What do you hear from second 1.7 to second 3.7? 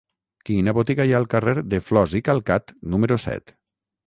de Flos i Calcat número set?